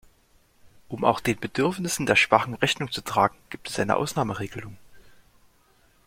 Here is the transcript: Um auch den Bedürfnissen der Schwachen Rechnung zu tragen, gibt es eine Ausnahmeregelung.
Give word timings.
Um 0.87 1.05
auch 1.05 1.19
den 1.19 1.39
Bedürfnissen 1.39 2.07
der 2.07 2.15
Schwachen 2.15 2.55
Rechnung 2.55 2.91
zu 2.91 3.01
tragen, 3.01 3.37
gibt 3.51 3.69
es 3.69 3.77
eine 3.77 3.97
Ausnahmeregelung. 3.97 4.75